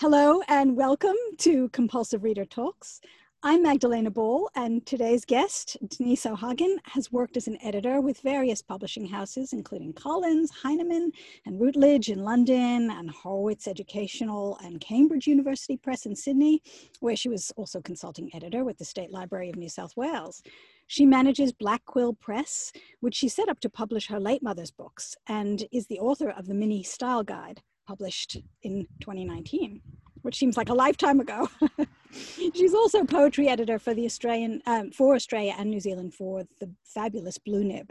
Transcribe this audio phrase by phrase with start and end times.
[0.00, 3.00] Hello and welcome to Compulsive Reader Talks.
[3.42, 8.62] I'm Magdalena Ball, and today's guest, Denise O'Hagan, has worked as an editor with various
[8.62, 11.10] publishing houses, including Collins, Heinemann,
[11.46, 16.62] and Routledge in London, and Horwitz Educational and Cambridge University Press in Sydney,
[17.00, 20.44] where she was also consulting editor with the State Library of New South Wales.
[20.86, 22.70] She manages Black Quill Press,
[23.00, 26.46] which she set up to publish her late mother's books, and is the author of
[26.46, 29.80] the Mini Style Guide, published in 2019,
[30.20, 31.48] which seems like a lifetime ago.
[32.54, 36.70] She's also poetry editor for the Australian, um, for Australia and New Zealand for the
[36.84, 37.90] fabulous Blue Nib.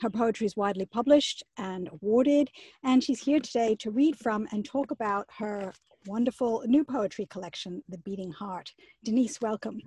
[0.00, 2.50] Her poetry is widely published and awarded,
[2.84, 5.72] and she's here today to read from and talk about her
[6.06, 8.72] wonderful new poetry collection, The Beating Heart.
[9.04, 9.80] Denise, welcome.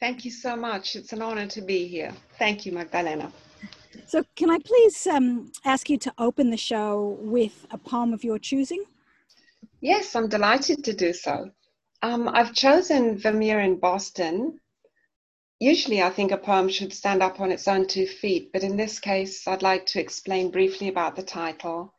[0.00, 0.96] Thank you so much.
[0.96, 2.12] It's an honor to be here.
[2.38, 3.32] Thank you, Magdalena.
[4.06, 8.24] So, can I please um, ask you to open the show with a poem of
[8.24, 8.84] your choosing?
[9.80, 11.50] Yes, I'm delighted to do so.
[12.02, 14.60] Um, I've chosen Vermeer in Boston.
[15.58, 18.76] Usually, I think a poem should stand up on its own two feet, but in
[18.76, 21.94] this case, I'd like to explain briefly about the title.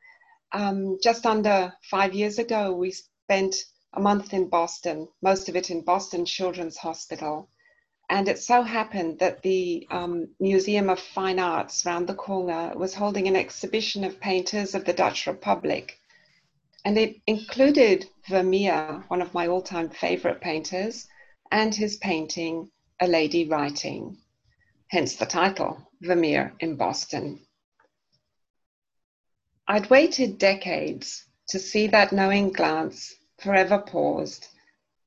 [0.53, 3.55] Um, just under five years ago, we spent
[3.93, 7.49] a month in Boston, most of it in Boston Children's Hospital.
[8.09, 12.93] And it so happened that the um, Museum of Fine Arts round the corner was
[12.93, 15.99] holding an exhibition of painters of the Dutch Republic.
[16.85, 21.05] And it included Vermeer, one of my all time favorite painters,
[21.51, 24.17] and his painting, A Lady Writing,
[24.87, 27.41] hence the title, Vermeer in Boston.
[29.67, 34.47] I'd waited decades to see that knowing glance forever paused,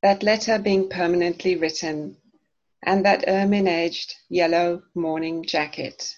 [0.02, 2.18] that letter being permanently written
[2.82, 6.16] and that ermine edged yellow morning jacket.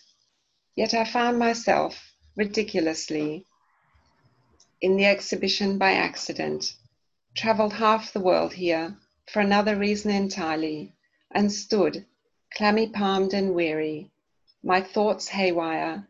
[0.77, 3.47] Yet I found myself, ridiculously,
[4.81, 6.75] in the exhibition by accident,
[7.35, 8.97] travelled half the world here
[9.31, 10.95] for another reason entirely,
[11.31, 12.05] and stood,
[12.55, 14.11] clammy palmed and weary,
[14.63, 16.07] my thoughts haywire,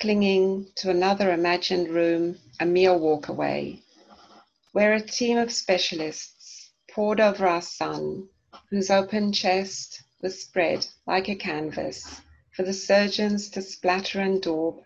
[0.00, 3.82] clinging to another imagined room a mere walk away,
[4.72, 8.28] where a team of specialists pored over our son
[8.70, 12.20] whose open chest was spread like a canvas
[12.50, 14.82] for the surgeons to splatter and daub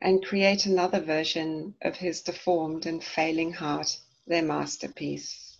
[0.00, 5.56] and create another version of his deformed and failing heart, their masterpiece.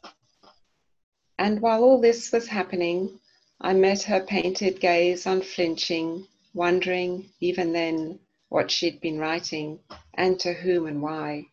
[1.39, 3.21] And while all this was happening,
[3.61, 9.81] I met her painted gaze unflinching, wondering even then what she'd been writing
[10.15, 11.47] and to whom and why.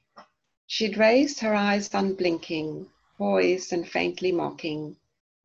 [0.67, 2.87] She'd raised her eyes unblinking,
[3.17, 4.95] poised and faintly mocking,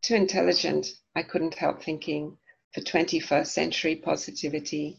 [0.06, 0.86] too intelligent,
[1.16, 2.38] I couldn't help thinking,
[2.72, 4.98] for 21st century positivity.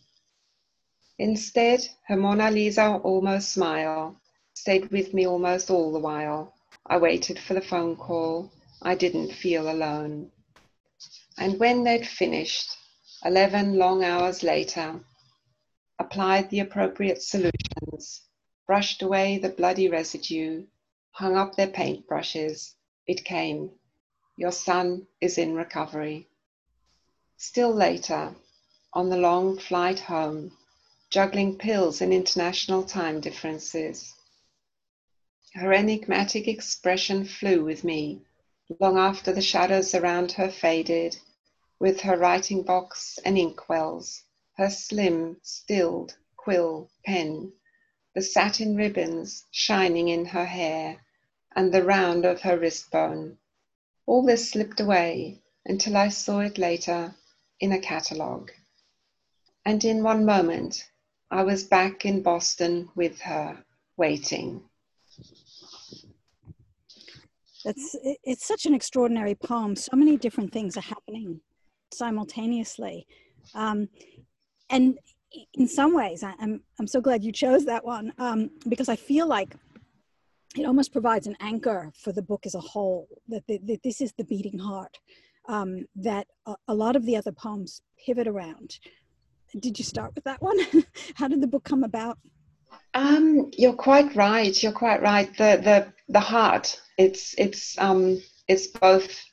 [1.18, 4.19] Instead, her Mona Lisa almost smile
[4.53, 6.53] stayed with me almost all the while.
[6.85, 8.51] I waited for the phone call.
[8.81, 10.29] I didn't feel alone.
[11.38, 12.69] And when they'd finished,
[13.24, 15.00] 11 long hours later,
[16.00, 18.24] applied the appropriate solutions,
[18.66, 20.66] brushed away the bloody residue,
[21.12, 22.74] hung up their paintbrushes,
[23.07, 23.72] it came
[24.40, 26.28] your son is in recovery.
[27.38, 28.36] Still later,
[28.94, 30.56] on the long flight home,
[31.09, 34.14] juggling pills and international time differences.
[35.56, 38.22] Her enigmatic expression flew with me
[38.80, 41.18] long after the shadows around her faded,
[41.80, 44.22] with her writing box and inkwells,
[44.58, 47.52] her slim, stilled quill pen,
[48.14, 51.04] the satin ribbons shining in her hair,
[51.56, 53.40] and the round of her wrist bone
[54.07, 57.13] all this slipped away until I saw it later
[57.59, 58.51] in a catalogue.
[59.66, 60.90] And in one moment,
[61.29, 63.63] I was back in Boston with her,
[63.97, 64.62] waiting.
[67.66, 69.75] It's, it's such an extraordinary poem.
[69.75, 71.41] So many different things are happening
[71.94, 73.06] simultaneously.
[73.53, 73.89] Um,
[74.69, 74.97] and
[75.53, 78.95] in some ways, I, am I'm so glad you chose that one um, because I
[78.95, 79.56] feel like
[80.57, 84.01] it almost provides an anchor for the book as a whole that, the, that this
[84.01, 84.98] is the beating heart
[85.48, 88.80] um, that a, a, lot of the other poems pivot around.
[89.59, 90.57] Did you start with that one?
[91.15, 92.18] How did the book come about?
[92.94, 94.62] Um, you're quite right.
[94.62, 95.30] You're quite right.
[95.38, 99.24] The the the heart it's it's um it's both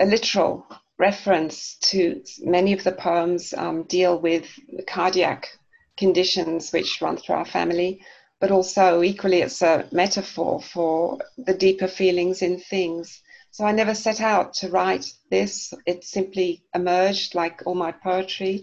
[0.00, 0.66] a literal
[0.98, 4.46] reference to many of the poems um, deal with
[4.86, 5.48] cardiac
[5.96, 8.00] conditions which run through our family
[8.44, 13.22] but also equally it's a metaphor for the deeper feelings in things.
[13.50, 15.72] So I never set out to write this.
[15.86, 18.62] It simply emerged like all my poetry.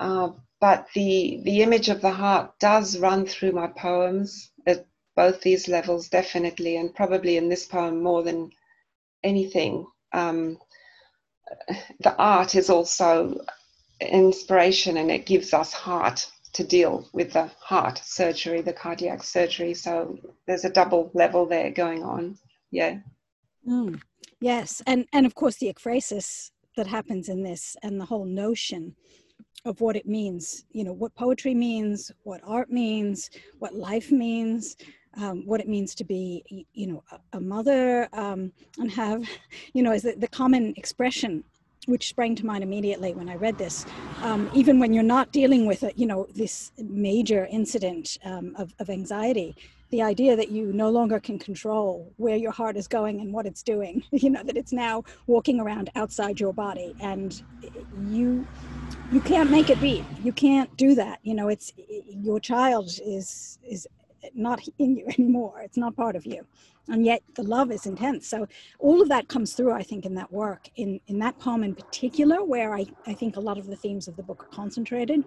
[0.00, 0.30] Uh,
[0.60, 4.50] but the, the image of the heart does run through my poems.
[4.66, 4.84] It
[5.14, 8.50] both these levels definitely, and probably in this poem more than
[9.22, 9.86] anything.
[10.12, 10.58] Um,
[12.00, 13.44] the art is also
[14.00, 19.74] inspiration and it gives us heart to deal with the heart surgery, the cardiac surgery.
[19.74, 22.38] So there's a double level there going on.
[22.70, 22.98] Yeah.
[23.68, 24.00] Mm,
[24.40, 24.80] yes.
[24.86, 28.94] And, and of course, the ekphrasis that happens in this and the whole notion
[29.64, 34.76] of what it means, you know, what poetry means, what art means, what life means,
[35.16, 39.28] um, what it means to be, you know, a, a mother um, and have,
[39.72, 41.42] you know, is the, the common expression
[41.86, 43.86] which sprang to mind immediately when I read this.
[44.22, 48.74] Um, even when you're not dealing with, a, you know, this major incident um, of,
[48.78, 49.56] of anxiety,
[49.90, 53.46] the idea that you no longer can control where your heart is going and what
[53.46, 57.42] it's doing, you know, that it's now walking around outside your body and
[58.08, 58.46] you
[59.12, 60.04] you can't make it beat.
[60.24, 61.20] You can't do that.
[61.22, 61.72] You know, it's
[62.08, 63.86] your child is is
[64.34, 65.60] not in you anymore.
[65.62, 66.46] It's not part of you
[66.88, 68.28] and yet the love is intense.
[68.28, 68.46] So
[68.78, 71.74] all of that comes through i think in that work in in that poem in
[71.74, 75.24] particular where i i think a lot of the themes of the book are concentrated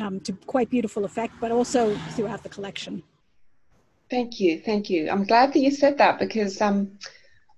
[0.00, 3.02] um, to quite beautiful effect but also throughout the collection.
[4.10, 4.60] Thank you.
[4.60, 5.08] Thank you.
[5.10, 6.98] I'm glad that you said that because um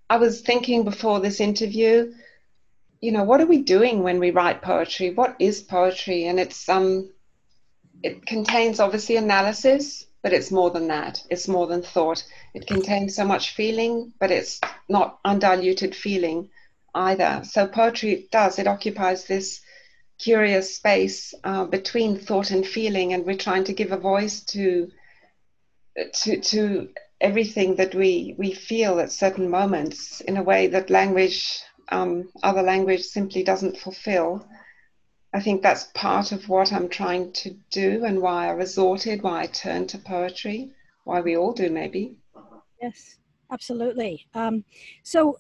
[0.08, 2.12] i was thinking before this interview
[3.00, 5.10] you know what are we doing when we write poetry?
[5.10, 6.26] What is poetry?
[6.26, 7.10] And it's um
[8.02, 11.23] it contains obviously analysis but it's more than that.
[11.31, 12.25] It's more than thought.
[12.52, 16.50] It contains so much feeling, but it's not undiluted feeling
[16.96, 17.43] either.
[17.44, 19.61] So poetry does, it occupies this
[20.19, 24.90] curious space uh, between thought and feeling, and we're trying to give a voice to
[26.14, 26.88] to to
[27.20, 32.62] everything that we we feel at certain moments in a way that language um, other
[32.62, 34.44] language simply doesn't fulfill
[35.36, 39.42] I think that's part of what I'm trying to do and why I resorted, why
[39.42, 40.70] I turned to poetry,
[41.04, 42.16] why we all do, maybe.
[42.80, 43.18] Yes,
[43.52, 44.26] absolutely.
[44.32, 44.64] Um,
[45.02, 45.36] so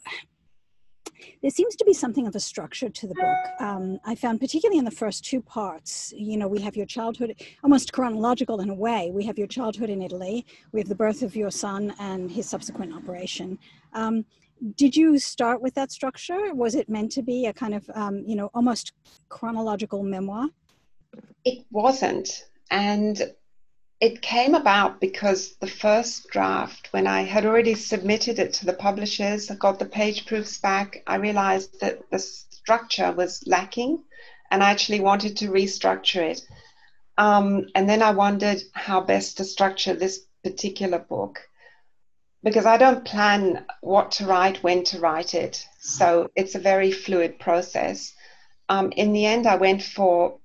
[1.40, 3.60] there seems to be something of a structure to the book.
[3.62, 7.42] Um, I found, particularly in the first two parts, you know, we have your childhood,
[7.64, 9.10] almost chronological in a way.
[9.14, 12.46] We have your childhood in Italy, we have the birth of your son and his
[12.46, 13.58] subsequent operation.
[13.94, 14.26] Um,
[14.76, 16.54] did you start with that structure?
[16.54, 18.92] Was it meant to be a kind of, um, you know, almost
[19.28, 20.48] chronological memoir?
[21.44, 22.44] It wasn't.
[22.70, 23.20] And
[24.00, 28.72] it came about because the first draft, when I had already submitted it to the
[28.72, 34.02] publishers, I got the page proofs back, I realized that the structure was lacking
[34.50, 36.42] and I actually wanted to restructure it.
[37.18, 41.40] Um, and then I wondered how best to structure this particular book
[42.46, 45.66] because I don't plan what to write, when to write it.
[45.80, 48.14] So it's a very fluid process.
[48.68, 50.38] Um, in the end, I went for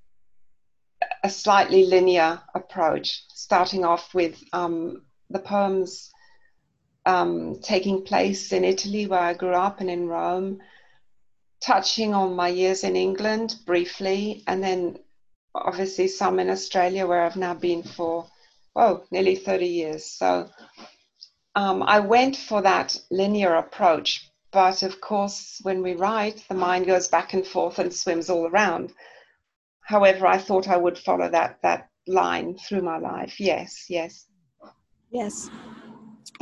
[1.24, 6.10] a slightly linear approach, starting off with um, the poems
[7.06, 10.60] um, taking place in Italy, where I grew up, and in Rome,
[11.60, 14.98] touching on my years in England briefly, and then
[15.54, 18.26] obviously some in Australia, where I've now been for,
[18.76, 20.04] oh, nearly 30 years.
[20.04, 20.50] So
[21.56, 24.30] um, I went for that linear approach.
[24.52, 28.48] But of course, when we write, the mind goes back and forth and swims all
[28.48, 28.92] around.
[29.82, 33.40] However, I thought I would follow that that line through my life.
[33.40, 34.28] Yes, yes,
[35.10, 35.50] yes.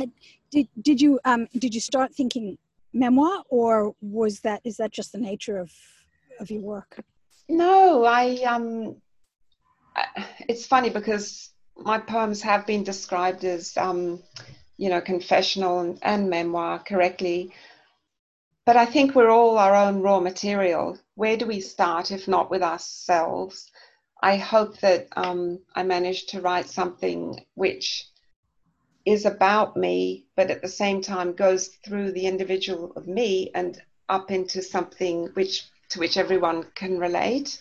[0.00, 0.06] Uh,
[0.50, 2.58] did did you um, did you start thinking
[2.92, 5.70] memoir, or was that is that just the nature of
[6.40, 7.00] of your work?
[7.48, 8.96] No, I um,
[10.48, 14.22] it's funny because my poems have been described as um,
[14.80, 17.52] you know, confessional and, and memoir correctly.
[18.64, 20.98] But I think we're all our own raw material.
[21.16, 23.70] Where do we start if not with ourselves?
[24.22, 28.06] I hope that um, I managed to write something which
[29.04, 33.82] is about me, but at the same time goes through the individual of me and
[34.08, 37.60] up into something which to which everyone can relate.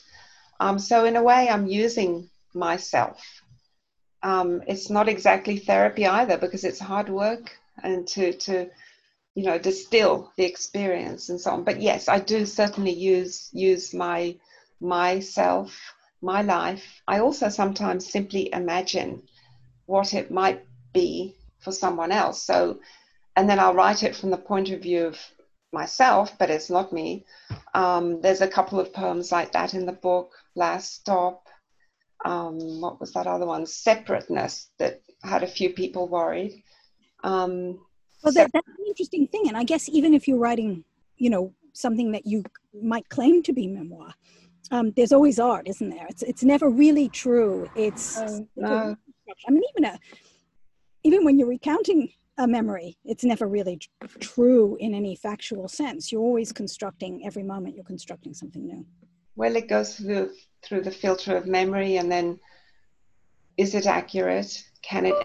[0.61, 3.38] Um, so in a way, I'm using myself
[4.23, 8.69] um, it's not exactly therapy either because it's hard work and to to
[9.35, 11.63] you know distill the experience and so on.
[11.63, 14.35] But yes i do certainly use use my
[14.81, 15.79] myself
[16.21, 17.01] my life.
[17.07, 19.23] I also sometimes simply imagine
[19.85, 22.43] what it might be for someone else.
[22.43, 22.79] So
[23.35, 25.17] and then i'll write it from the point of view of
[25.71, 27.25] myself but it's not me.
[27.73, 31.48] Um, there's a couple of poems like that in the book last stop
[32.25, 33.65] um, what was that other one?
[33.65, 36.63] Separateness that had a few people worried.
[37.23, 37.79] Um,
[38.23, 39.47] well, that, that's an interesting thing.
[39.47, 40.83] And I guess even if you're writing,
[41.17, 42.43] you know, something that you
[42.81, 44.13] might claim to be memoir,
[44.71, 46.05] um, there's always art, isn't there?
[46.09, 47.69] It's it's never really true.
[47.75, 48.95] It's uh, no.
[49.47, 49.99] I mean, even a
[51.03, 53.79] even when you're recounting a memory, it's never really
[54.19, 56.11] true in any factual sense.
[56.11, 57.75] You're always constructing every moment.
[57.75, 58.85] You're constructing something new.
[59.35, 60.31] Well, it goes through
[60.63, 62.39] through the filter of memory, and then
[63.57, 64.63] is it accurate?
[64.81, 65.15] Can it?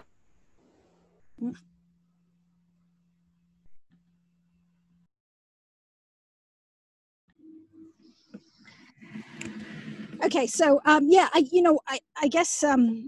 [10.23, 13.07] Okay, so um, yeah, I, you know, I, I guess um,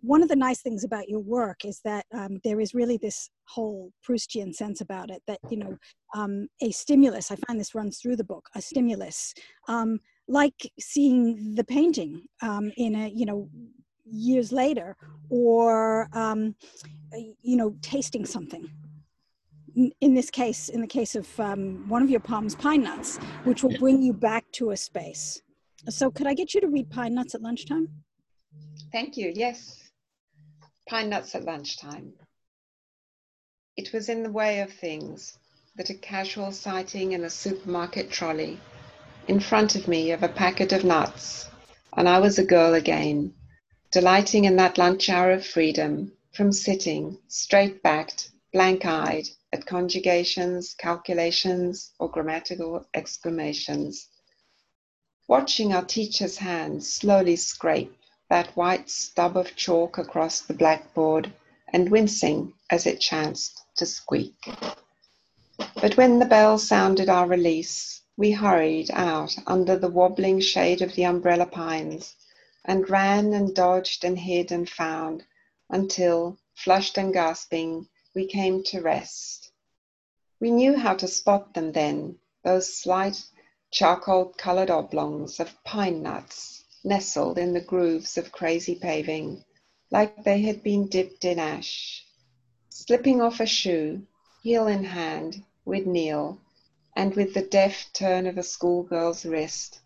[0.00, 3.30] one of the nice things about your work is that um, there is really this
[3.46, 5.76] whole Proustian sense about it that, you know,
[6.14, 9.34] um, a stimulus, I find this runs through the book, a stimulus,
[9.68, 13.48] um, like seeing the painting um, in a, you know,
[14.04, 14.96] years later
[15.30, 16.54] or, um,
[17.42, 18.70] you know, tasting something.
[20.00, 23.62] In this case, in the case of um, one of your palms Pine Nuts, which
[23.62, 25.40] will bring you back to a space.
[25.88, 27.88] So could I get you to read Pine Nuts at lunchtime?
[28.92, 29.88] Thank you, yes
[30.88, 32.14] pine nuts at lunchtime.
[33.76, 35.38] It was in the way of things
[35.76, 38.58] that a casual sighting in a supermarket trolley
[39.28, 41.46] in front of me of a packet of nuts,
[41.94, 43.34] and I was a girl again,
[43.90, 50.72] delighting in that lunch hour of freedom from sitting straight backed, blank eyed at conjugations,
[50.72, 54.08] calculations, or grammatical exclamations.
[55.28, 57.94] Watching our teacher's hands slowly scrape
[58.30, 61.30] that white stub of chalk across the blackboard
[61.70, 64.36] and wincing as it chanced to squeak.
[65.82, 70.92] But when the bell sounded our release, we hurried out under the wobbling shade of
[70.96, 72.16] the umbrella pines
[72.64, 75.24] and ran and dodged and hid and found
[75.70, 79.52] until, flushed and gasping, we came to rest.
[80.40, 83.24] We knew how to spot them then, those slight
[83.70, 89.44] charcoal colored oblongs of pine nuts nestled in the grooves of crazy paving,
[89.92, 92.04] like they had been dipped in ash.
[92.68, 94.02] Slipping off a shoe,
[94.42, 96.40] heel in hand, we'd kneel,
[96.98, 99.80] and with the deft turn of a schoolgirl's wrist,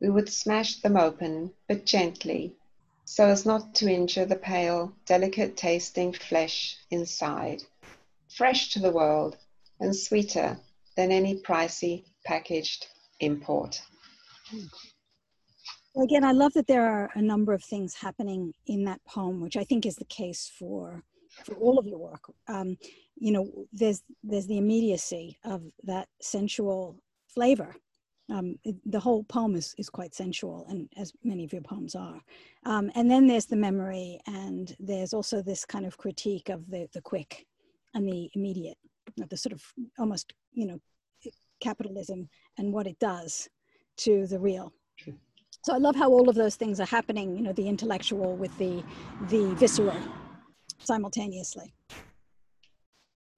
[0.00, 2.56] we would smash them open, but gently,
[3.04, 7.62] so as not to injure the pale, delicate tasting flesh inside,
[8.36, 9.36] fresh to the world
[9.78, 10.58] and sweeter
[10.96, 12.88] than any pricey packaged
[13.20, 13.80] import.
[15.94, 19.40] Well, again, I love that there are a number of things happening in that poem,
[19.40, 21.04] which I think is the case for
[21.44, 22.24] for all of your work.
[22.48, 22.76] Um,
[23.16, 26.96] you know, there's there's the immediacy of that sensual
[27.28, 27.74] flavor.
[28.28, 31.94] Um, it, the whole poem is, is quite sensual, and as many of your poems
[31.94, 32.20] are.
[32.64, 36.88] Um, and then there's the memory, and there's also this kind of critique of the
[36.92, 37.46] the quick
[37.94, 38.78] and the immediate,
[39.16, 39.62] the sort of
[39.98, 40.80] almost you know
[41.60, 42.28] capitalism
[42.58, 43.48] and what it does
[43.96, 44.74] to the real
[45.66, 48.56] so I love how all of those things are happening, you know, the intellectual with
[48.56, 48.84] the,
[49.28, 50.00] the visceral
[50.78, 51.72] simultaneously.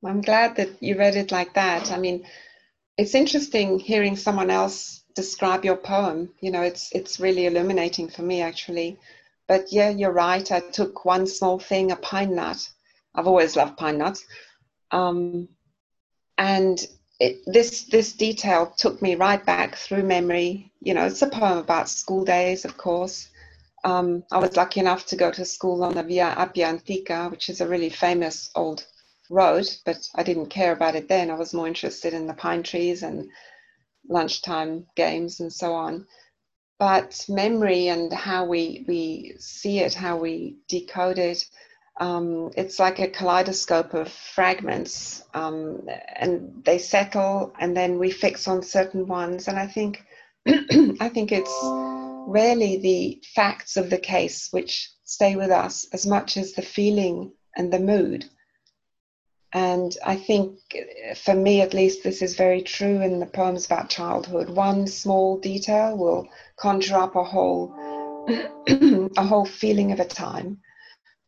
[0.05, 1.91] I'm glad that you read it like that.
[1.91, 2.25] I mean,
[2.97, 6.31] it's interesting hearing someone else describe your poem.
[6.41, 8.99] You know, it's it's really illuminating for me actually.
[9.49, 10.51] But yeah, you're right.
[10.53, 12.69] I took one small thing, a pine nut.
[13.15, 14.25] I've always loved pine nuts,
[14.91, 15.49] um,
[16.37, 16.79] and
[17.19, 20.73] it, this this detail took me right back through memory.
[20.81, 23.29] You know, it's a poem about school days, of course.
[23.85, 27.49] Um, I was lucky enough to go to school on the Via Appia Antica, which
[27.49, 28.85] is a really famous old
[29.31, 31.31] road, but I didn't care about it then.
[31.31, 33.29] I was more interested in the pine trees and
[34.09, 36.07] lunchtime games and so on.
[36.79, 41.45] But memory and how we, we see it, how we decode it,
[42.01, 48.47] um, it's like a kaleidoscope of fragments um, and they settle and then we fix
[48.47, 50.05] on certain ones and i think
[50.47, 51.53] i think it's
[52.29, 57.33] rarely the facts of the case which stay with us as much as the feeling
[57.57, 58.25] and the mood
[59.55, 60.59] and i think
[61.17, 65.39] for me at least this is very true in the poems about childhood one small
[65.39, 67.75] detail will conjure up a whole
[69.17, 70.59] a whole feeling of a time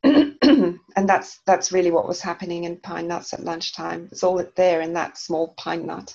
[0.96, 4.08] and that's that's really what was happening in pine nuts at lunchtime.
[4.10, 6.14] It's all there in that small pine nut.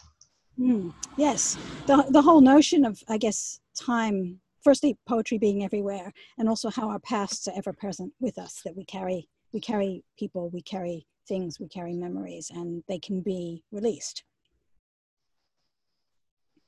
[0.60, 4.42] Mm, yes, the the whole notion of I guess time.
[4.66, 8.62] Firstly, poetry being everywhere, and also how our pasts are ever present with us.
[8.66, 13.22] That we carry we carry people, we carry things, we carry memories, and they can
[13.22, 14.26] be released.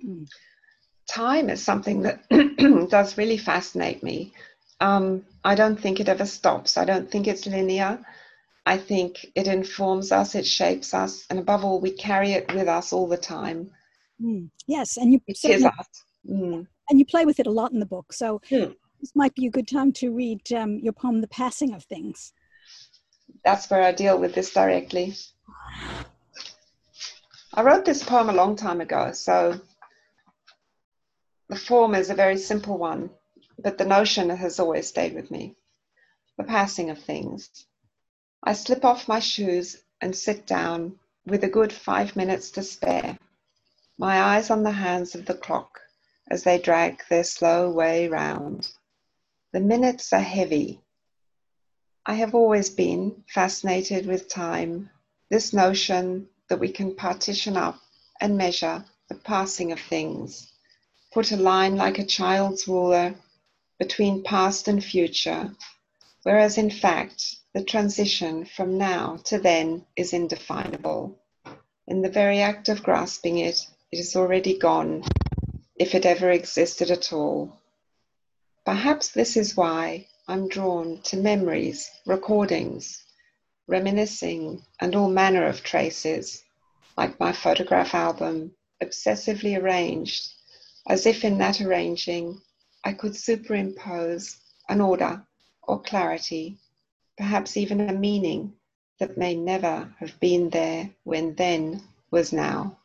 [0.05, 0.25] Mm.
[1.09, 2.21] Time is something that
[2.89, 4.31] does really fascinate me
[4.79, 6.77] um, I don't think it ever stops.
[6.77, 7.99] I don't think it's linear.
[8.65, 12.67] I think it informs us, it shapes us, and above all, we carry it with
[12.67, 13.71] us all the time.
[14.21, 15.87] Mm, yes, and you it is us.
[16.29, 16.67] Mm.
[16.89, 18.13] And you play with it a lot in the book.
[18.13, 18.75] So mm.
[18.99, 22.33] this might be a good time to read um, your poem, "The Passing of Things."
[23.43, 25.15] that's where I deal with this directly.
[27.53, 29.59] I wrote this poem a long time ago, so
[31.49, 33.09] the form is a very simple one,
[33.57, 35.55] but the notion has always stayed with me.
[36.37, 37.49] The passing of things.
[38.43, 43.17] I slip off my shoes and sit down with a good five minutes to spare,
[43.97, 45.79] my eyes on the hands of the clock
[46.29, 48.69] as they drag their slow way round.
[49.53, 50.81] The minutes are heavy.
[52.05, 54.89] I have always been fascinated with time,
[55.29, 57.79] this notion that we can partition up
[58.21, 60.51] and measure the passing of things,
[61.13, 63.15] put a line like a child's ruler
[63.79, 65.55] between past and future,
[66.23, 71.17] whereas in fact, the transition from now to then is indefinable.
[71.87, 75.03] In the very act of grasping it, it is already gone,
[75.79, 77.59] if it ever existed at all.
[78.65, 83.03] Perhaps this is why I'm drawn to memories, recordings,
[83.67, 86.43] reminiscing, and all manner of traces,
[86.97, 90.33] like my photograph album, obsessively arranged,
[90.87, 92.41] as if in that arranging
[92.83, 94.37] I could superimpose
[94.69, 95.25] an order
[95.63, 96.57] or clarity,
[97.17, 98.53] perhaps even a meaning
[98.99, 102.77] that may never have been there when then was now.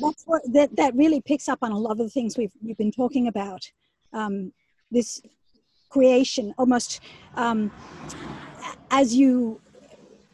[0.00, 2.76] That's what that, that really picks up on a lot of the things we've, we've
[2.76, 3.70] been talking about.
[4.12, 4.52] Um,
[4.90, 5.22] this
[5.88, 7.00] creation almost
[7.36, 7.70] um,
[8.90, 9.60] as you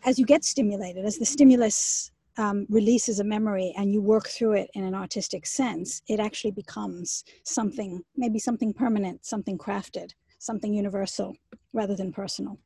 [0.05, 4.53] as you get stimulated as the stimulus um, releases a memory and you work through
[4.53, 10.73] it in an artistic sense it actually becomes something maybe something permanent something crafted something
[10.73, 11.37] universal
[11.73, 12.59] rather than personal.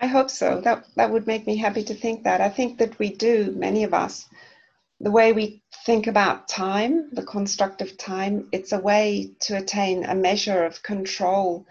[0.00, 0.60] I hope so.
[0.60, 2.40] That that would make me happy to think that.
[2.40, 4.28] I think that we do many of us
[5.00, 10.04] the way we think about time, the construct of time, it's a way to attain
[10.04, 11.66] a measure of control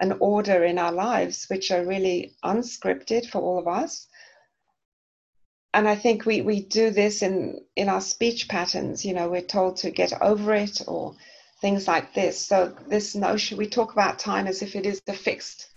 [0.00, 4.08] and order in our lives, which are really unscripted for all of us.
[5.72, 9.04] And I think we, we do this in, in our speech patterns.
[9.04, 11.14] You know, we're told to get over it or
[11.60, 12.46] things like this.
[12.46, 15.68] So, this notion, we talk about time as if it is a fixed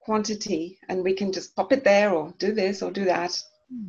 [0.00, 3.42] quantity and we can just pop it there or do this or do that.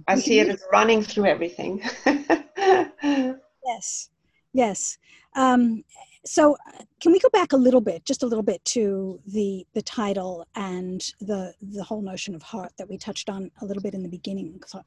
[0.08, 1.82] I see it as running through everything.
[2.06, 4.10] yes,
[4.54, 4.98] yes.
[5.36, 5.84] Um,
[6.24, 6.56] so,
[7.00, 10.46] can we go back a little bit, just a little bit, to the the title
[10.56, 14.04] and the the whole notion of heart that we touched on a little bit in
[14.04, 14.62] the beginning?
[14.68, 14.84] So,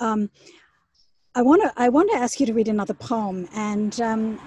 [0.00, 0.30] um,
[1.34, 4.38] I want to I want to ask you to read another poem, and um,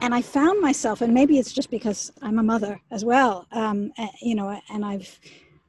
[0.00, 3.92] and I found myself, and maybe it's just because I'm a mother as well, um,
[4.20, 5.20] you know, and I've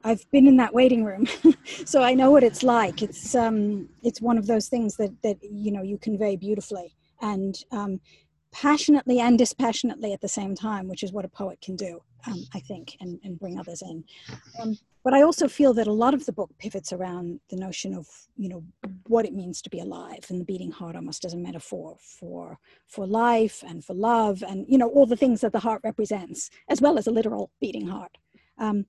[0.03, 1.27] I've been in that waiting room,
[1.85, 3.01] so I know what it's like.
[3.01, 7.55] It's um, it's one of those things that that you know you convey beautifully and
[7.71, 7.99] um,
[8.51, 12.43] passionately and dispassionately at the same time, which is what a poet can do, um,
[12.53, 14.03] I think, and, and bring others in.
[14.59, 17.95] Um, but I also feel that a lot of the book pivots around the notion
[17.95, 18.63] of you know
[19.07, 22.59] what it means to be alive and the beating heart almost as a metaphor for
[22.87, 26.49] for life and for love and you know all the things that the heart represents,
[26.69, 28.17] as well as a literal beating heart.
[28.57, 28.85] Um,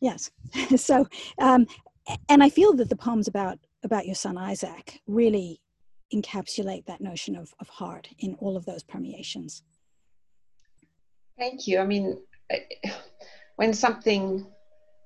[0.00, 0.30] Yes.
[0.76, 1.06] so,
[1.38, 1.66] um,
[2.28, 5.60] and I feel that the poems about about your son Isaac really
[6.12, 9.62] encapsulate that notion of, of heart in all of those permeations.
[11.38, 11.80] Thank you.
[11.80, 12.18] I mean,
[13.56, 14.46] when something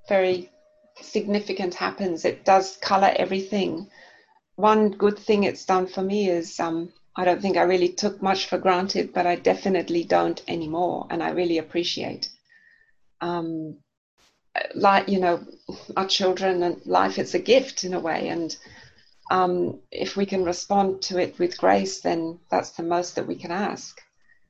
[0.09, 0.51] very
[1.01, 3.88] significant happens, it does color everything.
[4.57, 8.22] One good thing it's done for me is um, I don't think I really took
[8.22, 12.29] much for granted, but I definitely don't anymore, and I really appreciate.
[13.20, 13.79] Um,
[14.74, 15.44] like you know
[15.96, 18.28] our children and life is a gift in a way.
[18.28, 18.56] And
[19.30, 23.37] um, if we can respond to it with grace then that's the most that we
[23.37, 24.00] can ask.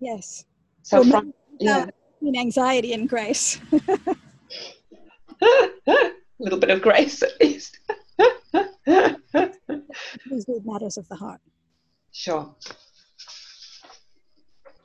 [0.00, 0.44] Yes.
[0.82, 1.86] So well, from yeah.
[2.22, 3.60] in anxiety and grace.
[3.72, 3.88] A
[6.38, 7.78] little bit of grace at least.
[10.30, 11.40] These matters of the heart.
[12.12, 12.54] Sure.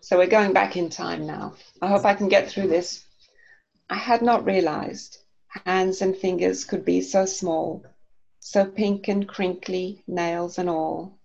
[0.01, 1.53] So we're going back in time now.
[1.81, 3.05] I hope i can get through this
[3.89, 5.17] I had not realized
[5.65, 7.83] hands and fingers could be so small,
[8.39, 11.19] so pink and crinkly, nails and all.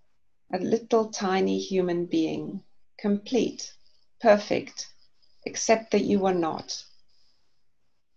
[0.53, 2.65] A little tiny human being,
[2.99, 3.73] complete,
[4.21, 4.89] perfect,
[5.47, 6.85] except that you were not.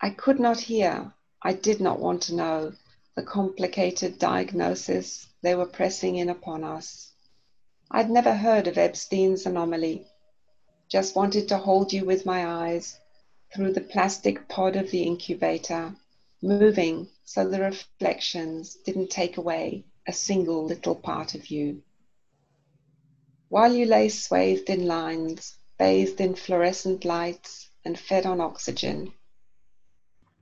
[0.01, 2.73] I could not hear, I did not want to know
[3.15, 7.11] the complicated diagnosis they were pressing in upon us.
[7.91, 10.07] I'd never heard of Ebstein's anomaly,
[10.89, 12.97] just wanted to hold you with my eyes
[13.53, 15.95] through the plastic pod of the incubator,
[16.41, 21.81] moving so the reflections didn't take away a single little part of you.
[23.49, 29.11] While you lay swathed in lines, bathed in fluorescent lights, and fed on oxygen,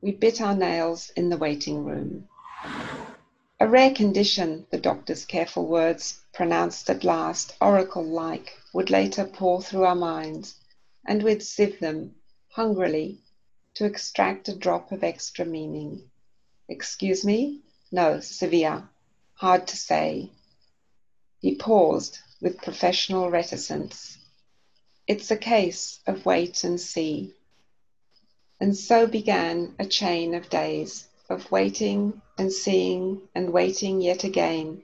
[0.02, 2.28] we bit our nails in the waiting room.
[3.60, 9.62] A rare condition, the doctor's careful words, pronounced at last, oracle like, would later pour
[9.62, 10.56] through our minds,
[11.06, 12.16] and we'd sieve them,
[12.52, 13.20] hungrily,
[13.76, 16.10] to extract a drop of extra meaning.
[16.68, 17.62] Excuse me?
[17.92, 18.90] No, severe.
[19.36, 20.32] Hard to say.
[21.40, 24.18] He paused with professional reticence.
[25.08, 27.34] It's a case of wait and see.
[28.60, 34.84] And so began a chain of days of waiting and seeing and waiting yet again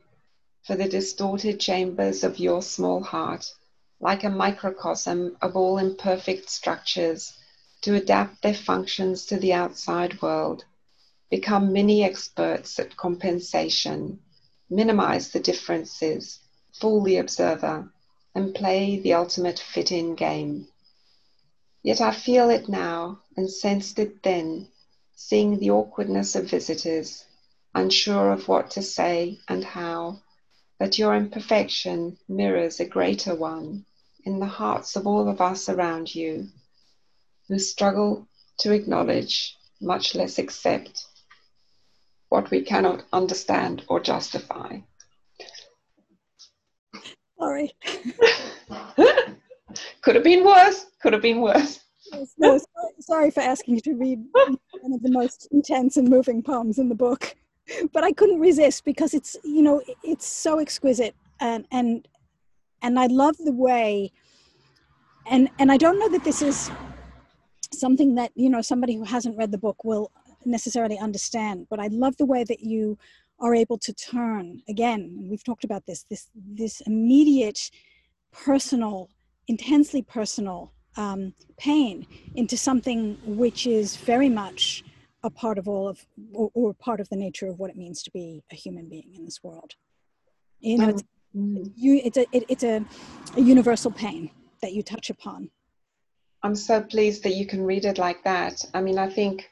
[0.63, 3.53] for the distorted chambers of your small heart,
[3.99, 7.33] like a microcosm of all imperfect structures,
[7.85, 10.65] to adapt their functions to the outside world,
[11.29, 14.19] become mini experts at compensation,
[14.71, 16.39] minimize the differences,
[16.73, 17.87] fool the observer,
[18.33, 20.67] and play the ultimate fit in game.
[21.83, 24.67] Yet I feel it now and sensed it then,
[25.15, 27.23] seeing the awkwardness of visitors,
[27.75, 30.23] unsure of what to say and how,
[30.79, 33.85] that your imperfection mirrors a greater one
[34.23, 36.49] in the hearts of all of us around you
[37.47, 38.27] who struggle
[38.59, 41.05] to acknowledge, much less accept,
[42.29, 44.79] what we cannot understand or justify.
[47.39, 47.73] Sorry.
[50.01, 50.85] could have been worse.
[51.01, 51.81] Could have been worse.
[52.37, 56.41] No, sorry, sorry for asking you to read one of the most intense and moving
[56.41, 57.35] poems in the book,
[57.93, 62.07] but I couldn't resist because it's you know it's so exquisite and and
[62.81, 64.11] and I love the way.
[65.27, 66.69] And and I don't know that this is
[67.79, 70.11] something that you know somebody who hasn't read the book will
[70.45, 72.97] necessarily understand, but I love the way that you
[73.39, 75.27] are able to turn again.
[75.29, 77.71] We've talked about this this this immediate
[78.31, 79.09] personal
[79.47, 84.83] intensely personal um, pain into something which is very much
[85.23, 88.01] a part of all of or, or, part of the nature of what it means
[88.03, 89.73] to be a human being in this world
[90.59, 91.03] you know it's,
[91.35, 91.71] mm.
[91.75, 92.85] you, it's a it, it's a,
[93.35, 94.29] a universal pain
[94.61, 95.49] that you touch upon
[96.45, 99.49] i'm so pleased that you can read it like that i mean i think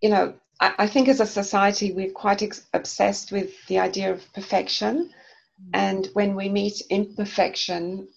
[0.00, 4.12] you know i, I think as a society we're quite ex- obsessed with the idea
[4.12, 5.10] of perfection
[5.62, 5.70] mm.
[5.74, 8.08] and when we meet imperfection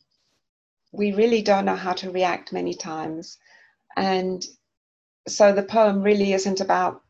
[0.91, 3.37] we really don't know how to react many times.
[3.95, 4.43] And
[5.27, 7.01] so the poem really isn't about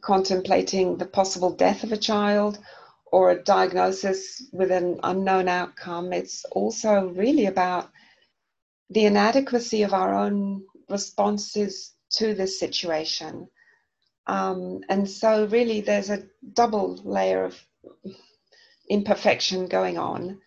[0.00, 2.58] contemplating the possible death of a child
[3.06, 6.12] or a diagnosis with an unknown outcome.
[6.12, 7.90] It's also really about
[8.94, 13.48] the inadequacy of our own responses to this situation.
[14.26, 17.60] Um, and so, really, there's a double layer of
[18.88, 20.40] imperfection going on.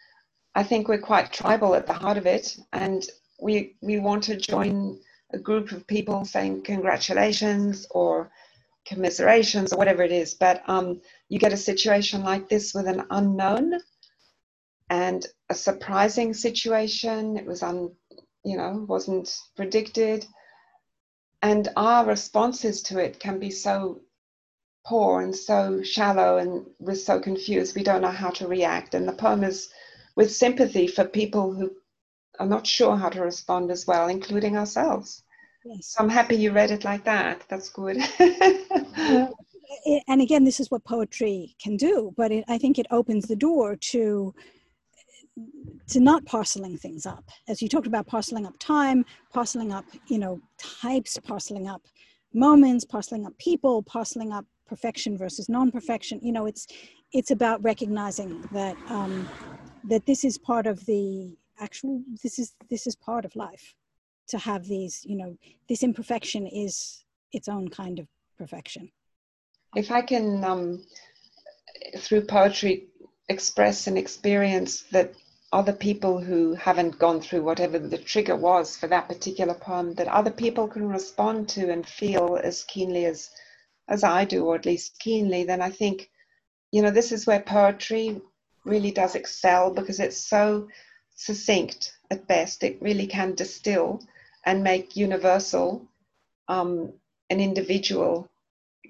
[0.55, 3.05] I think we're quite tribal at the heart of it, and
[3.39, 4.99] we we want to join
[5.33, 8.31] a group of people saying congratulations or
[8.87, 10.33] commiserations or whatever it is.
[10.33, 13.73] But um, you get a situation like this with an unknown
[14.89, 17.37] and a surprising situation.
[17.37, 17.91] It was un,
[18.47, 20.25] you know, wasn't predicted,
[21.41, 24.01] and our responses to it can be so
[24.85, 27.75] poor and so shallow, and we're so confused.
[27.75, 28.93] We don't know how to react.
[28.95, 29.69] And the poem is
[30.15, 31.71] with sympathy for people who
[32.39, 35.23] are not sure how to respond as well, including ourselves.
[35.65, 35.87] Yes.
[35.87, 37.43] So I'm happy you read it like that.
[37.49, 37.97] That's good.
[40.07, 43.35] and again, this is what poetry can do, but it, I think it opens the
[43.35, 44.33] door to
[45.89, 47.23] to not parceling things up.
[47.47, 51.81] As you talked about parceling up time, parceling up, you know, types, parceling up
[52.33, 56.19] moments, parceling up people, parceling up perfection versus non-perfection.
[56.21, 56.67] You know, it's
[57.13, 59.27] it's about recognizing that um,
[59.85, 63.73] that this is part of the actual this is this is part of life
[64.27, 65.35] to have these you know
[65.69, 68.91] this imperfection is its own kind of perfection
[69.75, 70.85] if i can um,
[71.97, 72.87] through poetry
[73.29, 75.13] express an experience that
[75.51, 80.07] other people who haven't gone through whatever the trigger was for that particular poem that
[80.07, 83.29] other people can respond to and feel as keenly as
[83.87, 86.09] as i do or at least keenly then i think
[86.71, 88.19] you know this is where poetry
[88.65, 90.67] really does excel because it's so
[91.15, 92.63] succinct at best.
[92.63, 94.01] It really can distill
[94.45, 95.87] and make universal
[96.47, 96.93] um,
[97.29, 98.29] an individual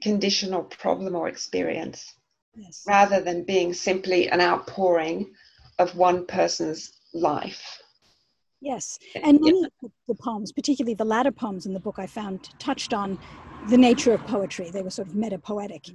[0.01, 2.13] condition or problem or experience
[2.55, 2.83] yes.
[2.87, 5.33] rather than being simply an outpouring
[5.79, 7.81] of one person's life.
[8.59, 9.67] Yes, and many yeah.
[9.83, 13.19] of the poems, particularly the latter poems in the book, I found touched on
[13.69, 14.71] the nature of poetry.
[14.71, 15.85] They were sort of meta poetic.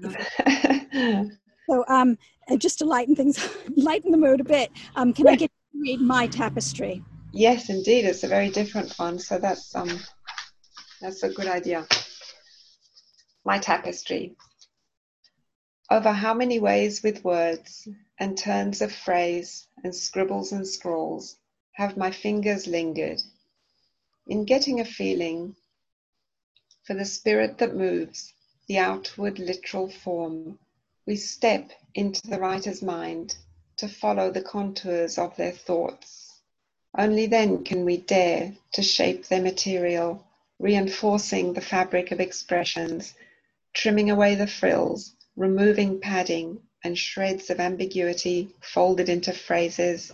[1.71, 2.19] So, um,
[2.59, 3.39] just to lighten things,
[3.77, 7.03] lighten the mood a bit, um, can I get to read my tapestry?
[7.33, 9.19] Yes, indeed, it's a very different one.
[9.19, 10.01] So that's um,
[11.01, 11.87] that's a good idea.
[13.45, 14.37] my tapestry.
[15.91, 21.37] Over how many ways with words and turns of phrase and scribbles and scrawls
[21.73, 23.21] have my fingers lingered
[24.27, 25.57] in getting a feeling
[26.85, 28.33] for the spirit that moves
[28.69, 30.59] the outward literal form.
[31.07, 33.37] We step into the writer's mind
[33.77, 36.41] to follow the contours of their thoughts.
[36.97, 40.25] Only then can we dare to shape their material,
[40.59, 43.15] reinforcing the fabric of expressions,
[43.75, 50.13] trimming away the frills, removing padding and shreds of ambiguity folded into phrases,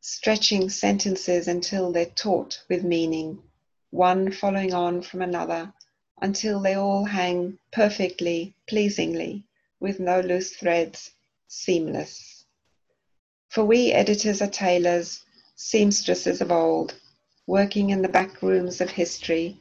[0.00, 3.42] stretching sentences until they're taut with meaning,
[3.90, 5.72] one following on from another,
[6.20, 9.44] until they all hang perfectly, pleasingly,
[9.80, 11.10] with no loose threads,
[11.48, 12.44] seamless.
[13.48, 15.22] For we editors are tailors,
[15.56, 16.94] seamstresses of old,
[17.46, 19.58] working in the back rooms of history,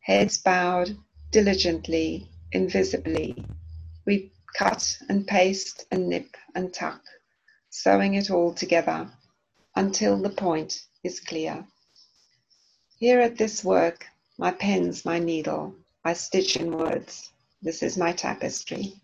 [0.00, 0.96] heads bowed
[1.30, 3.34] diligently, invisibly.
[4.04, 7.02] We cut and paste and nip and tuck,
[7.70, 9.10] sewing it all together
[9.76, 11.66] until the point is clear.
[12.98, 14.06] Here at this work,
[14.38, 17.32] my pen's my needle, I stitch in words.
[17.62, 18.94] This is my tapestry.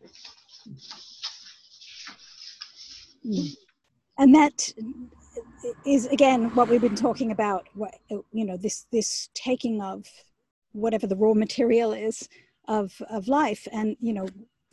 [4.18, 4.72] And that
[5.84, 7.68] is again what we've been talking about.
[7.76, 10.06] You know, this this taking of
[10.72, 12.28] whatever the raw material is
[12.68, 14.28] of of life, and you know,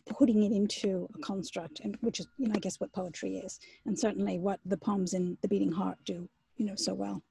[0.10, 3.60] putting it into a construct, and which is you know, I guess what poetry is,
[3.86, 7.22] and certainly what the poems in the Beating Heart do, you know, so well.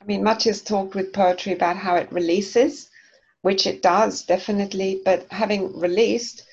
[0.00, 2.90] I mean, much is talked with poetry about how it releases
[3.42, 5.02] which it does definitely.
[5.04, 6.44] But having released,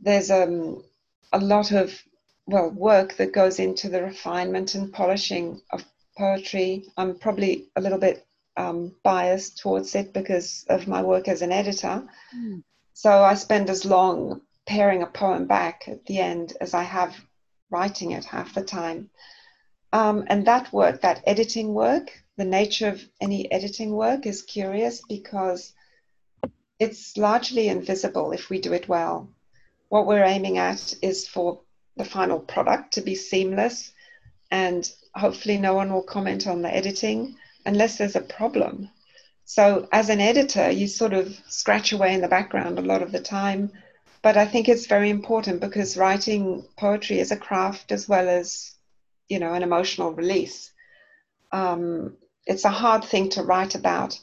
[0.00, 0.82] there's um,
[1.32, 2.02] a lot of
[2.46, 5.84] well work that goes into the refinement and polishing of
[6.16, 6.86] poetry.
[6.96, 11.52] I'm probably a little bit um, biased towards it because of my work as an
[11.52, 12.02] editor.
[12.34, 12.62] Mm.
[13.00, 17.14] So I spend as long paring a poem back at the end as I have
[17.70, 19.10] writing it half the time.
[19.92, 25.00] Um, and that work, that editing work, the nature of any editing work is curious
[25.08, 25.72] because
[26.80, 29.28] it's largely invisible if we do it well.
[29.90, 31.60] What we're aiming at is for
[31.96, 33.92] the final product to be seamless,
[34.50, 38.90] and hopefully, no one will comment on the editing unless there's a problem.
[39.50, 43.12] So, as an editor, you sort of scratch away in the background a lot of
[43.12, 43.72] the time.
[44.20, 48.74] But I think it's very important because writing poetry is a craft as well as,
[49.30, 50.70] you know, an emotional release.
[51.50, 54.20] Um, it's a hard thing to write about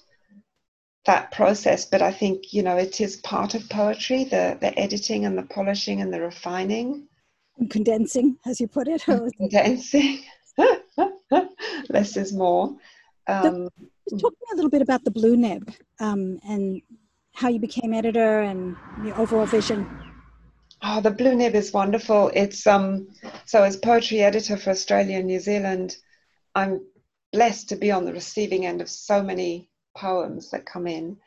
[1.05, 5.25] that process but i think you know it is part of poetry the the editing
[5.25, 7.07] and the polishing and the refining
[7.59, 9.03] and condensing as you put it
[9.38, 10.23] condensing
[11.89, 12.75] less is more
[13.27, 16.81] um, so, talk to me a little bit about the blue nib um, and
[17.33, 19.87] how you became editor and your overall vision
[20.83, 23.07] oh the blue nib is wonderful it's um
[23.45, 25.97] so as poetry editor for australia and new zealand
[26.55, 26.81] i'm
[27.35, 31.17] blessed to be on the receiving end of so many poems that come in.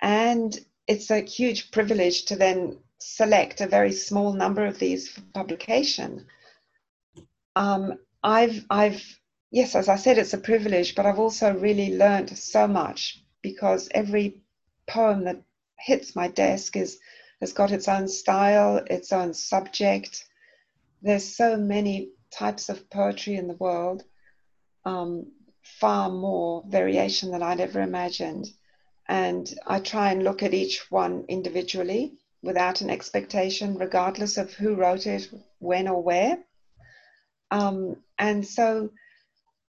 [0.00, 5.22] And it's a huge privilege to then select a very small number of these for
[5.34, 6.26] publication.
[7.56, 9.17] Um, I've, I've,
[9.50, 13.88] yes, as I said, it's a privilege, but I've also really learned so much because
[13.94, 14.42] every
[14.88, 15.42] poem that
[15.78, 16.98] hits my desk is
[17.40, 20.24] has got its own style, its own subject.
[21.02, 24.02] There's so many types of poetry in the world.
[24.84, 25.30] Um,
[25.62, 28.46] far more variation than I'd ever imagined.
[29.08, 34.74] And I try and look at each one individually without an expectation, regardless of who
[34.74, 36.38] wrote it, when or where.
[37.50, 38.90] Um, and so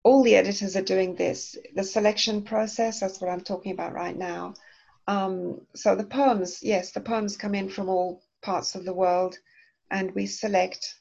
[0.08, 1.58] all the editors are doing this.
[1.76, 4.54] The selection process, that's what I'm talking about right now.
[5.06, 9.38] Um, so the poems, yes, the poems come in from all parts of the world,
[9.92, 10.96] and we select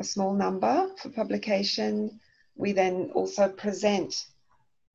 [0.00, 2.18] a small number for publication.
[2.56, 4.26] We then also present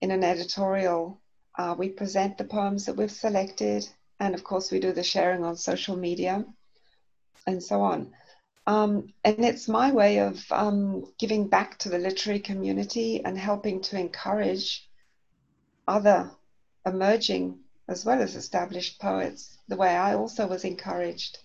[0.02, 1.22] in an editorial.
[1.58, 3.88] Uh, we present the poems that we've selected,
[4.20, 6.44] and of course, we do the sharing on social media
[7.48, 8.12] and so on.
[8.68, 13.82] Um, and it's my way of um, giving back to the literary community and helping
[13.84, 14.90] to encourage
[15.88, 16.32] other
[16.86, 21.38] emerging as well as established poets the way I also was encouraged.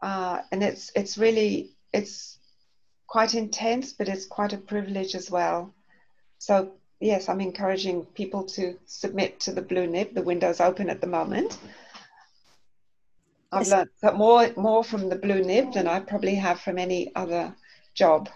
[0.00, 2.38] Uh, and it's it's really it's
[3.06, 5.72] quite intense, but it's quite a privilege as well.
[6.38, 10.14] So yes, I'm encouraging people to submit to the Blue Nib.
[10.14, 11.56] The window's open at the moment.
[13.52, 17.54] I've learned more more from the Blue Nib than I probably have from any other
[17.94, 18.28] job.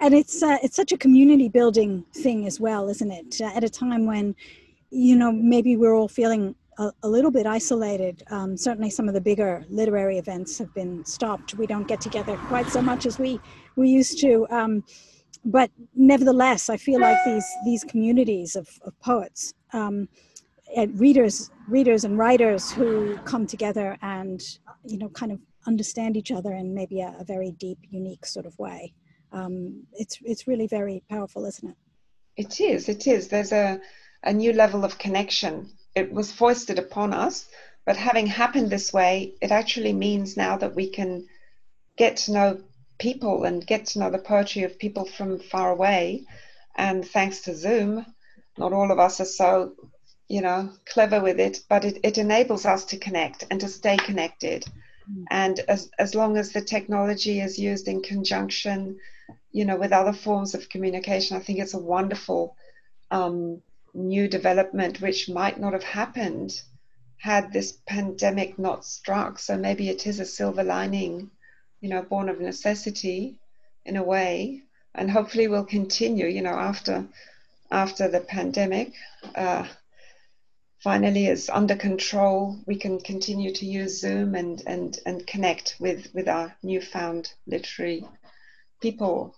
[0.00, 3.40] And it's uh, it's such a community building thing as well, isn't it?
[3.40, 4.34] Uh, at a time when,
[4.90, 8.22] you know, maybe we're all feeling a, a little bit isolated.
[8.30, 11.54] Um, certainly, some of the bigger literary events have been stopped.
[11.54, 13.40] We don't get together quite so much as we
[13.76, 14.46] we used to.
[14.50, 14.84] Um,
[15.44, 20.08] but nevertheless, I feel like these these communities of, of poets um,
[20.76, 24.42] and readers, readers and writers who come together and
[24.84, 28.46] you know kind of understand each other in maybe a, a very deep, unique sort
[28.46, 28.92] of way.
[29.32, 31.76] Um, it's it's really very powerful, isn't it?
[32.36, 32.88] It is.
[32.88, 33.28] It is.
[33.28, 33.80] There's a
[34.22, 35.70] a new level of connection.
[35.94, 37.48] It was foisted upon us,
[37.86, 41.26] but having happened this way, it actually means now that we can
[41.96, 42.60] get to know
[42.98, 46.24] people and get to know the poetry of people from far away.
[46.76, 48.06] And thanks to Zoom,
[48.58, 49.74] not all of us are so,
[50.30, 53.96] you know, clever with it, but it, it enables us to connect and to stay
[53.96, 54.64] connected.
[55.10, 55.24] Mm.
[55.30, 58.98] And as, as long as the technology is used in conjunction,
[59.52, 62.56] you know, with other forms of communication, I think it's a wonderful
[63.10, 63.60] um,
[63.92, 66.62] new development which might not have happened
[67.18, 69.38] had this pandemic not struck.
[69.38, 71.30] So maybe it is a silver lining
[71.80, 73.36] you know, born of necessity
[73.84, 74.62] in a way,
[74.94, 77.06] and hopefully we'll continue, you know, after
[77.72, 78.92] after the pandemic
[79.36, 79.64] uh,
[80.82, 86.08] finally is under control, we can continue to use Zoom and and and connect with
[86.14, 88.06] with our newfound literary
[88.80, 89.34] people.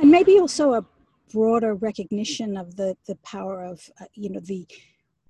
[0.00, 0.84] And maybe also a
[1.32, 4.66] broader recognition of the the power of uh, you know the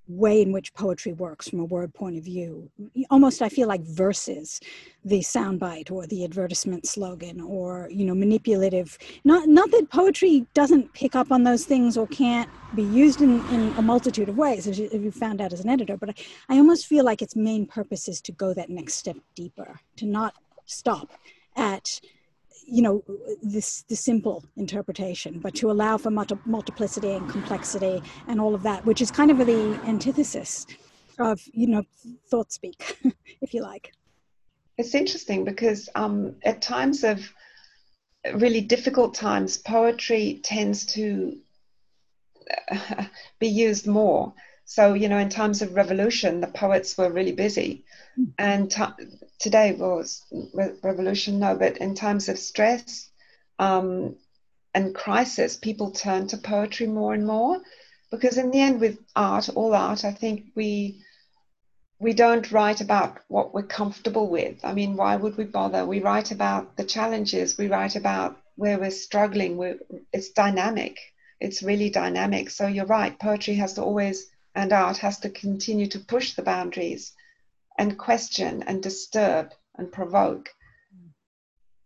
[0.08, 2.70] way in which poetry works from a word point of view.
[3.10, 4.60] Almost, I feel like verses
[5.04, 8.98] the soundbite or the advertisement slogan or you know manipulative.
[9.24, 13.40] Not not that poetry doesn't pick up on those things or can't be used in,
[13.50, 15.96] in a multitude of ways, as you, you found out as an editor.
[15.96, 16.14] But I,
[16.48, 20.06] I almost feel like its main purpose is to go that next step deeper, to
[20.06, 20.34] not
[20.66, 21.12] stop
[21.56, 22.00] at
[22.66, 23.02] you know
[23.42, 28.62] this the simple interpretation but to allow for multi- multiplicity and complexity and all of
[28.62, 30.66] that which is kind of the antithesis
[31.18, 31.82] of you know
[32.30, 32.98] thought speak
[33.40, 33.92] if you like.
[34.76, 37.32] It's interesting because um, at times of
[38.34, 41.38] really difficult times poetry tends to
[42.70, 43.04] uh,
[43.40, 44.32] be used more.
[44.64, 47.84] So you know in times of revolution the poets were really busy.
[48.18, 48.32] Mm.
[48.38, 49.04] and t-
[49.38, 50.24] today was
[50.54, 53.10] re- revolution, no, but in times of stress
[53.58, 54.16] um,
[54.74, 57.60] and crisis, people turn to poetry more and more
[58.10, 61.02] because in the end, with art, all art, I think we
[62.00, 64.64] we don't write about what we're comfortable with.
[64.64, 65.84] I mean, why would we bother?
[65.84, 67.58] We write about the challenges.
[67.58, 69.56] We write about where we're struggling.
[69.56, 69.78] We're,
[70.12, 70.96] it's dynamic.
[71.40, 72.50] It's really dynamic.
[72.50, 73.18] So you're right.
[73.18, 77.12] Poetry has to always and art has to continue to push the boundaries
[77.78, 80.48] and question and disturb and provoke.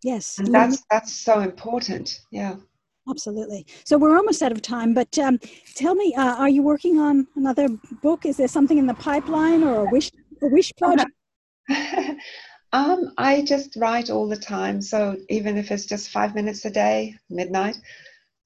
[0.02, 0.38] Yes.
[0.38, 2.20] And that's that's so important.
[2.30, 2.56] Yeah.
[3.08, 3.66] Absolutely.
[3.84, 5.38] So we're almost out of time, but um,
[5.74, 7.68] tell me, uh, are you working on another
[8.00, 8.24] book?
[8.24, 10.10] Is there something in the pipeline or a wish
[10.42, 11.10] a wish project?
[12.72, 14.80] um, I just write all the time.
[14.80, 17.76] So even if it's just five minutes a day, midnight,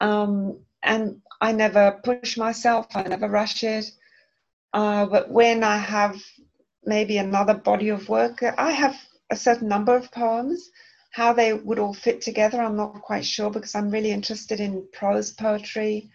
[0.01, 2.87] um, and I never push myself.
[2.95, 3.91] I never rush it.
[4.73, 6.17] Uh, but when I have
[6.87, 8.43] maybe another body of work.
[8.43, 8.97] I have
[9.31, 10.71] a certain number of poems.
[11.11, 14.87] How they would all fit together, I'm not quite sure because I'm really interested in
[14.93, 16.11] prose poetry,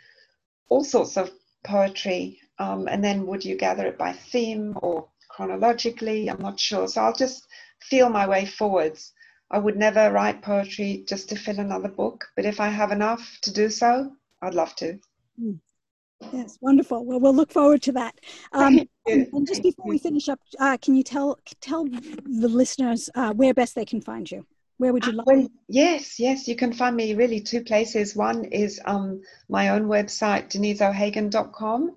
[0.70, 1.32] all sorts of
[1.64, 2.40] poetry.
[2.60, 6.30] Um, and then would you gather it by theme or chronologically?
[6.30, 6.88] I'm not sure.
[6.88, 7.48] So I'll just
[7.82, 9.12] feel my way forwards.
[9.50, 13.40] I would never write poetry just to fill another book, but if I have enough
[13.42, 15.00] to do so, I'd love to.
[15.42, 15.60] Mm.
[16.32, 17.06] Yes, wonderful.
[17.06, 18.16] Well, we'll look forward to that.
[18.52, 23.10] Um, and, and, just before we finish up, uh, can you tell tell the listeners
[23.16, 24.46] uh, where best they can find you?
[24.78, 25.28] Where would you like?
[25.28, 28.16] Well, yes, yes, you can find me really two places.
[28.16, 31.96] One is um, my own website, deniseohagan.com,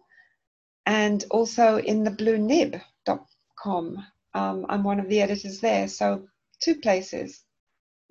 [0.87, 4.07] and also in the bluenib.com.
[4.35, 6.27] Um, I'm one of the editors there, so
[6.61, 7.43] two places.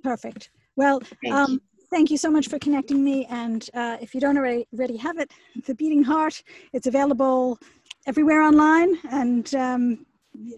[0.04, 0.50] Perfect.
[0.76, 1.62] Well, um,
[1.94, 3.26] thank you so much for connecting me.
[3.28, 5.32] And uh, if you don't already, already have it,
[5.68, 6.42] The Beating Heart,
[6.74, 7.60] it's available
[8.08, 8.98] everywhere online.
[9.12, 10.06] And um,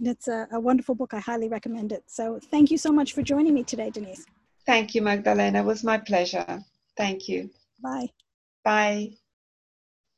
[0.02, 1.14] it's a, a wonderful book.
[1.14, 2.04] I highly recommend it.
[2.08, 4.26] So thank you so much for joining me today, Denise.
[4.66, 5.60] Thank you, Magdalena.
[5.60, 6.64] It was my pleasure.
[6.96, 7.50] Thank you.
[7.84, 8.08] Bye.
[8.64, 9.10] Bye.